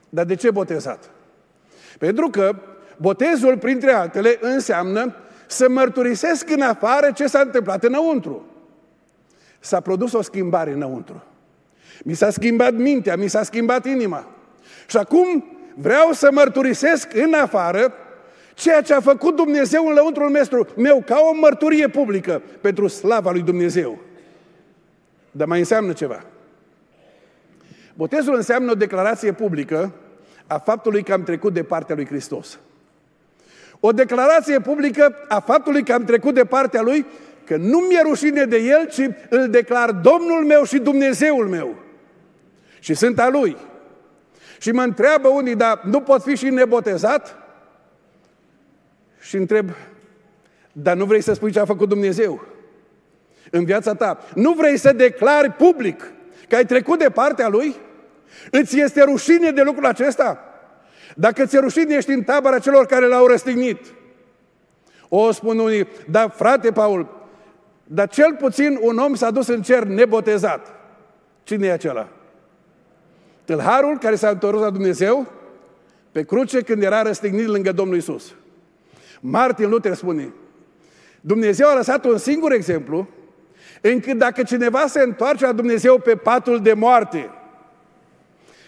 [0.08, 1.10] Dar de ce botezat?
[1.98, 2.56] Pentru că
[2.96, 5.14] botezul, printre altele, înseamnă
[5.46, 8.46] să mărturisesc în afară ce s-a întâmplat înăuntru.
[9.60, 11.22] S-a produs o schimbare înăuntru.
[12.04, 14.28] Mi s-a schimbat mintea, mi s-a schimbat inima.
[14.86, 15.44] Și acum
[15.74, 17.92] vreau să mărturisesc în afară
[18.54, 23.30] ceea ce a făcut Dumnezeu în lăuntrul mestru meu, ca o mărturie publică pentru slava
[23.30, 23.98] lui Dumnezeu.
[25.30, 26.24] Dar mai înseamnă ceva.
[27.94, 29.92] Botezul înseamnă o declarație publică
[30.46, 32.58] a faptului că am trecut de partea lui Hristos.
[33.80, 37.06] O declarație publică a faptului că am trecut de partea lui,
[37.44, 41.74] că nu mi-e rușine de el, ci îl declar Domnul meu și Dumnezeul meu.
[42.78, 43.56] Și sunt a lui.
[44.62, 47.36] Și mă întreabă unii, dar nu pot fi și nebotezat?
[49.20, 49.70] Și întreb,
[50.72, 52.44] dar nu vrei să spui ce a făcut Dumnezeu
[53.50, 54.18] în viața ta?
[54.34, 56.12] Nu vrei să declari public
[56.48, 57.74] că ai trecut de partea Lui?
[58.50, 60.38] Îți este rușine de lucrul acesta?
[61.16, 63.94] Dacă ți-e rușine, ești în tabăra celor care l-au răstignit.
[65.08, 67.26] O, spun unii, dar frate Paul,
[67.84, 70.74] dar cel puțin un om s-a dus în cer nebotezat.
[71.42, 72.08] Cine e acela?
[73.52, 75.26] Tâlharul care s-a întors la Dumnezeu
[76.12, 78.34] pe cruce când era răstignit lângă Domnul Isus.
[79.20, 80.32] Martin Luther spune,
[81.20, 83.08] Dumnezeu a lăsat un singur exemplu
[83.80, 87.30] încât dacă cineva se întoarce la Dumnezeu pe patul de moarte,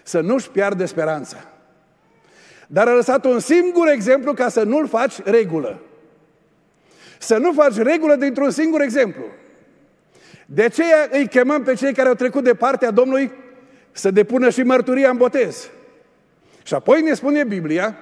[0.03, 1.37] să nu-și piardă speranța.
[2.67, 5.81] Dar a lăsat un singur exemplu ca să nu-l faci regulă.
[7.19, 9.25] Să nu faci regulă dintr-un singur exemplu.
[10.47, 13.43] De aceea îi chemăm pe cei care au trecut de partea Domnului
[13.97, 15.71] să depună și mărturia în botez.
[16.63, 17.97] Și apoi ne spune Biblia,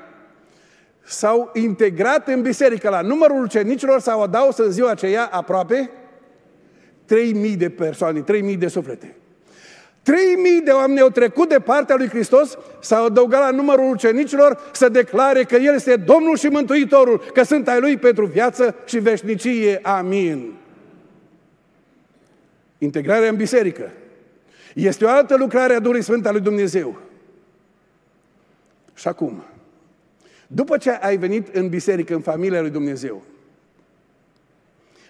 [1.02, 2.88] s-au integrat în biserică.
[2.88, 5.90] La numărul ucenicilor s-au adaus în ziua aceea aproape
[7.50, 9.16] 3.000 de persoane, 3.000 de suflete.
[10.02, 14.88] 3.000 de oameni au trecut de partea lui Hristos, s-au adăugat la numărul ucenicilor să
[14.88, 19.78] declare că El este Domnul și Mântuitorul, că sunt ai Lui pentru viață și veșnicie.
[19.82, 20.52] Amin.
[22.78, 23.90] Integrarea în biserică
[24.74, 26.98] este o altă lucrare a Duhului Sfânt al lui Dumnezeu.
[28.94, 29.42] Și acum,
[30.46, 33.22] după ce ai venit în biserică, în familia lui Dumnezeu,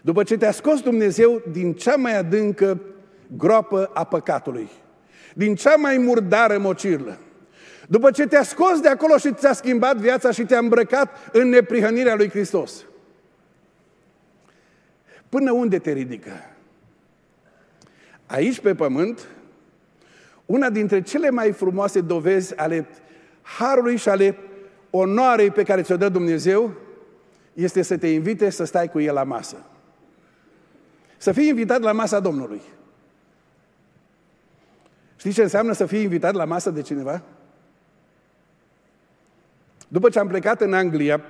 [0.02, 2.80] după ce te-a scos Dumnezeu din cea mai adâncă
[3.36, 4.70] groapă a păcatului,
[5.34, 7.18] din cea mai murdară mocirlă,
[7.88, 12.14] după ce te-a scos de acolo și ți-a schimbat viața și te-a îmbrăcat în neprihănirea
[12.14, 12.84] lui Hristos,
[15.28, 16.30] până unde te ridică?
[18.26, 19.26] Aici pe pământ,
[20.52, 22.86] una dintre cele mai frumoase dovezi ale
[23.42, 24.36] harului și ale
[24.90, 26.72] onoarei pe care ți-o dă Dumnezeu
[27.52, 29.56] este să te invite să stai cu El la masă.
[31.16, 32.60] Să fii invitat la masa Domnului.
[35.16, 37.22] Știi ce înseamnă să fii invitat la masă de cineva?
[39.88, 41.22] După ce am plecat în Anglia,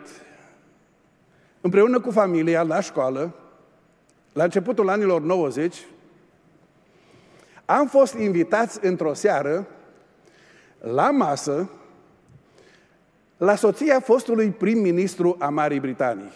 [1.61, 3.35] împreună cu familia, la școală,
[4.33, 5.87] la începutul anilor 90,
[7.65, 9.67] am fost invitați într-o seară
[10.79, 11.71] la masă
[13.37, 16.33] la soția fostului prim-ministru a Marii Britanii.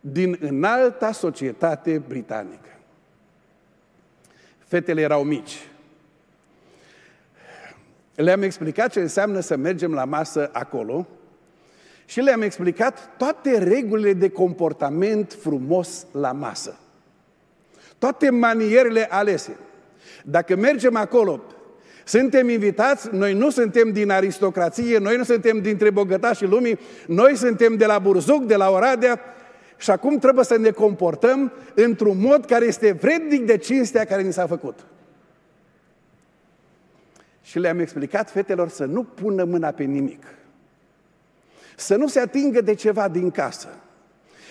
[0.00, 2.68] Din înalta societate britanică.
[4.58, 5.68] Fetele erau mici.
[8.14, 11.06] Le-am explicat ce înseamnă să mergem la masă acolo
[12.04, 16.78] și le-am explicat toate regulile de comportament frumos la masă.
[18.00, 19.56] Toate manierele alese.
[20.24, 21.42] Dacă mergem acolo,
[22.04, 27.76] suntem invitați, noi nu suntem din aristocrație, noi nu suntem dintre bogătașii lumii, noi suntem
[27.76, 29.20] de la Burzuc, de la Oradea
[29.76, 34.32] și acum trebuie să ne comportăm într-un mod care este vrednic de cinstea care ni
[34.32, 34.86] s-a făcut.
[37.42, 40.22] Și le-am explicat fetelor să nu pună mâna pe nimic.
[41.76, 43.68] Să nu se atingă de ceva din casă.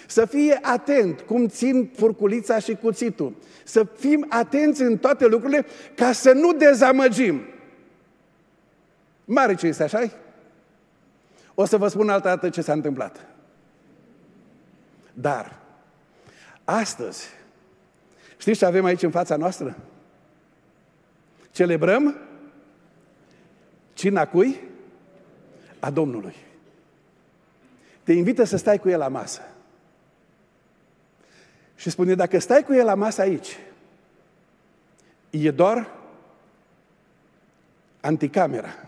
[0.09, 3.35] Să fie atent cum țin furculița și cuțitul.
[3.63, 7.41] Să fim atenți în toate lucrurile ca să nu dezamăgim.
[9.25, 10.09] Mare ce este, așa
[11.53, 13.25] O să vă spun altă dată ce s-a întâmplat.
[15.13, 15.59] Dar,
[16.63, 17.27] astăzi,
[18.37, 19.77] știți ce avem aici în fața noastră?
[21.51, 22.15] Celebrăm
[23.93, 24.59] cina cui?
[25.79, 26.35] A Domnului.
[28.03, 29.41] Te invită să stai cu el la masă.
[31.79, 33.59] Și spune, dacă stai cu el la masă aici,
[35.29, 35.91] e doar
[38.01, 38.87] anticamera.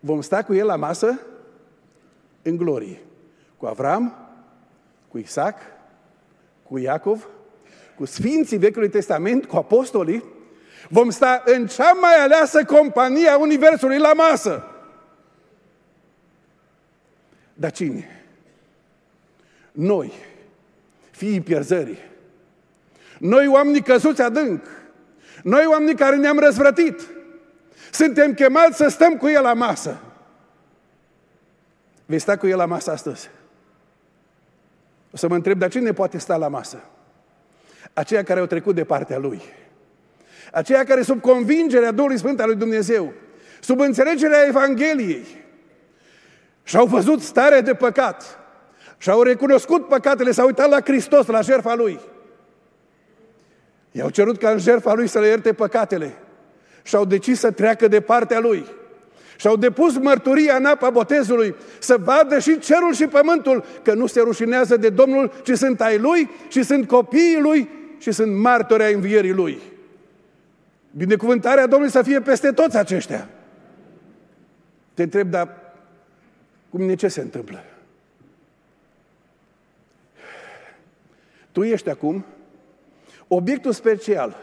[0.00, 1.20] Vom sta cu el la masă
[2.42, 3.00] în glorie.
[3.56, 4.28] Cu Avram,
[5.08, 5.58] cu Isaac,
[6.62, 7.28] cu Iacov,
[7.96, 10.24] cu Sfinții Vechiului Testament, cu apostolii,
[10.88, 14.64] vom sta în cea mai aleasă companie a Universului la masă.
[17.52, 18.26] Dar cine?
[19.72, 20.12] Noi,
[21.14, 21.98] fiii pierzării.
[23.18, 24.66] Noi, oamenii căzuți adânc.
[25.42, 27.00] Noi, oamenii care ne-am răzvrătit.
[27.90, 30.00] Suntem chemați să stăm cu El la masă.
[32.06, 33.30] Vei sta cu El la masă astăzi.
[35.10, 36.84] O să mă întreb, dar cine poate sta la masă?
[37.92, 39.42] Aceia care au trecut de partea Lui.
[40.52, 43.12] Aceia care sub convingerea Duhului Sfânt al lui Dumnezeu,
[43.60, 45.26] sub înțelegerea Evangheliei,
[46.62, 48.38] și-au văzut starea de păcat,
[48.98, 52.00] și-au recunoscut păcatele, s-au uitat la Hristos, la jertfa Lui.
[53.90, 56.14] I-au cerut ca în jertfa Lui să le ierte păcatele
[56.82, 58.66] și-au decis să treacă de partea Lui.
[59.36, 64.20] Și-au depus mărturia în apa botezului să vadă și cerul și pământul că nu se
[64.20, 67.68] rușinează de Domnul, ci sunt ai Lui și sunt copiii Lui
[67.98, 69.60] și sunt martori ai învierii Lui.
[70.90, 73.28] Binecuvântarea Domnului să fie peste toți aceștia.
[74.94, 75.48] Te întreb, dar
[76.70, 77.64] cu mine ce se întâmplă?
[81.54, 82.24] Tu ești acum
[83.28, 84.36] obiectul special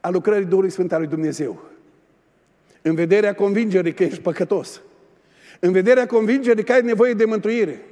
[0.00, 1.62] al lucrării Duhului Sfânt al lui Dumnezeu.
[2.82, 4.80] În vederea convingerii că ești păcătos.
[5.60, 7.82] În vederea convingerii că ai nevoie de mântuire.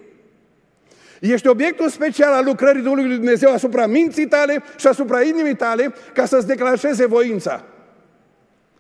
[1.21, 5.95] Ești obiectul special al lucrării Duhului lui Dumnezeu asupra minții tale și asupra inimii tale
[6.15, 7.65] ca să-ți declanșeze voința.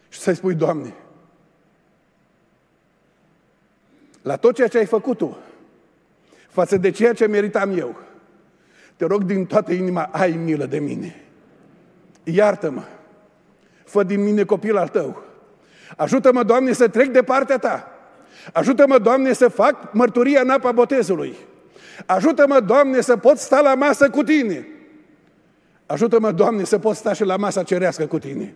[0.09, 0.95] Și să-i spui, Doamne,
[4.23, 5.39] la tot ceea ce ai făcut Tu,
[6.49, 8.06] față de ceea ce meritam eu,
[8.97, 11.25] te rog din toată inima, ai milă de mine.
[12.25, 12.83] Iartă-mă.
[13.85, 15.23] Fă din mine copil al Tău.
[15.97, 17.91] Ajută-mă, Doamne, să trec de partea Ta.
[18.53, 21.37] Ajută-mă, Doamne, să fac mărturia în apa botezului.
[22.07, 24.67] Ajută-mă, Doamne, să pot sta la masă cu Tine.
[25.87, 28.55] Ajută-mă, Doamne, să pot sta și la masa cerească cu Tine.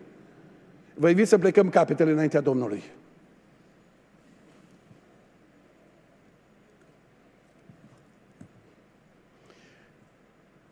[0.94, 2.82] Vă invit să plecăm capetele înaintea Domnului.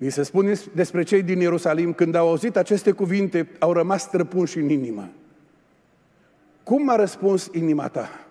[0.01, 4.59] Mi se spune despre cei din Ierusalim, când au auzit aceste cuvinte, au rămas străpunși
[4.59, 5.11] în inimă.
[6.63, 8.27] Cum a răspuns inima ta?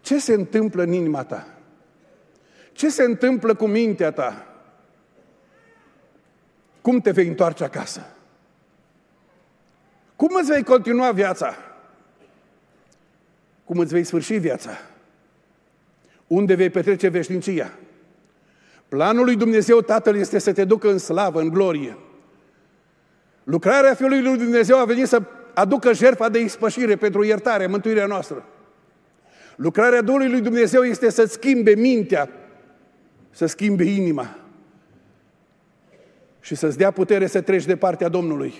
[0.00, 1.46] Ce se întâmplă în inima ta?
[2.72, 4.46] Ce se întâmplă cu mintea ta?
[6.80, 8.06] Cum te vei întoarce acasă?
[10.16, 11.56] Cum îți vei continua viața?
[13.64, 14.70] Cum îți vei sfârși viața?
[16.26, 17.72] Unde vei petrece veșnicia?
[18.92, 21.96] Planul lui Dumnezeu Tatăl este să te ducă în slavă, în glorie.
[23.44, 25.22] Lucrarea Fiului lui Dumnezeu a venit să
[25.54, 28.44] aducă jertfa de ispășire pentru iertare, mântuirea noastră.
[29.56, 32.28] Lucrarea Duhului lui Dumnezeu este să schimbe mintea,
[33.30, 34.38] să schimbe inima
[36.40, 38.54] și să-ți dea putere să treci de partea Domnului.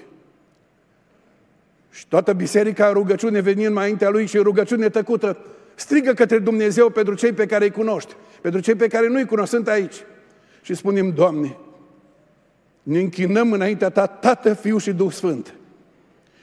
[1.91, 5.39] Și toată biserica în rugăciune venind mai înaintea Lui și în rugăciune tăcută,
[5.74, 9.51] strigă către Dumnezeu pentru cei pe care îi cunoști, pentru cei pe care nu-i cunosc,
[9.51, 10.05] sunt aici
[10.62, 11.56] și spunem, Doamne,
[12.82, 15.54] ne închinăm înaintea Ta, Tată, Fiu și Duh Sfânt.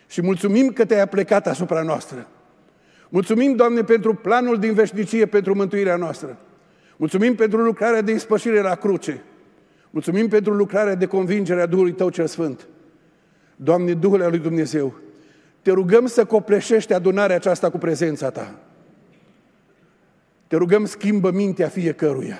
[0.08, 2.28] Și mulțumim că Te-ai plecat asupra noastră.
[3.10, 6.38] Mulțumim, Doamne, pentru planul din veșnicie pentru mântuirea noastră.
[6.98, 9.24] Mulțumim pentru lucrarea de ispășire la cruce.
[9.90, 12.68] Mulțumim pentru lucrarea de convingere a Duhului Tău cel Sfânt.
[13.56, 14.96] Doamne, Duhul lui Dumnezeu,
[15.62, 18.56] te rugăm să copleșești adunarea aceasta cu prezența Ta.
[20.48, 22.38] Te rugăm, schimbă mintea fiecăruia.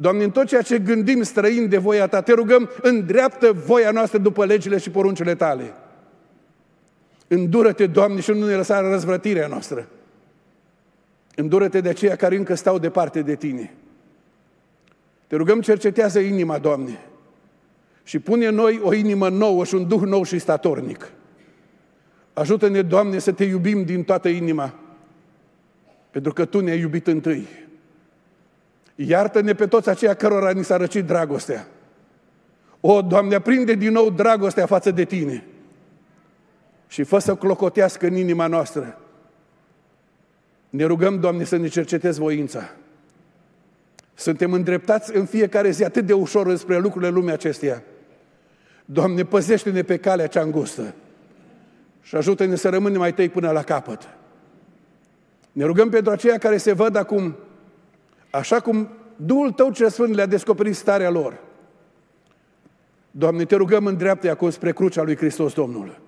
[0.00, 4.18] Doamne, în tot ceea ce gândim străin de voia Ta, te rugăm, îndreaptă voia noastră
[4.18, 5.72] după legile și poruncile Tale.
[7.28, 9.88] Îndură-te, Doamne, și nu ne lăsa răzvrătirea noastră.
[11.34, 13.74] Îndură-te de aceia care încă stau departe de Tine.
[15.26, 17.00] Te rugăm, cercetează inima, Doamne,
[18.02, 21.12] și pune în noi o inimă nouă și un duh nou și statornic.
[22.32, 24.74] Ajută-ne, Doamne, să Te iubim din toată inima,
[26.10, 27.46] pentru că Tu ne-ai iubit întâi.
[29.00, 31.66] Iartă-ne pe toți aceia cărora ni s-a răcit dragostea.
[32.80, 35.44] O, Doamne, aprinde din nou dragostea față de Tine
[36.88, 38.98] și fă să clocotească în inima noastră.
[40.70, 42.70] Ne rugăm, Doamne, să ne cercetezi voința.
[44.14, 47.82] Suntem îndreptați în fiecare zi atât de ușor spre lucrurile lumii acesteia.
[48.84, 50.94] Doamne, păzește-ne pe calea cea îngustă
[52.02, 54.08] și ajută-ne să rămânem mai tăi până la capăt.
[55.52, 57.36] Ne rugăm pentru aceia care se văd acum,
[58.38, 61.38] așa cum Duhul Tău cel Sfânt le-a descoperit starea lor.
[63.10, 65.98] Doamne, te rugăm în dreapta acum spre crucea lui Hristos Domnul.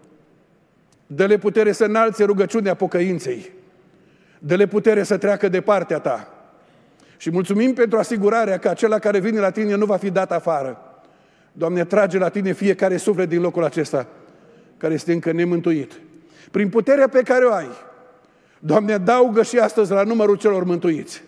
[1.07, 3.51] Dă-le putere să înalțe rugăciunea pocăinței.
[4.39, 6.35] Dă-le putere să treacă de partea ta.
[7.17, 10.79] Și mulțumim pentru asigurarea că acela care vine la tine nu va fi dat afară.
[11.53, 14.07] Doamne, trage la tine fiecare suflet din locul acesta
[14.77, 16.01] care este încă nemântuit.
[16.51, 17.69] Prin puterea pe care o ai,
[18.59, 21.23] Doamne, adaugă și astăzi la numărul celor mântuiți.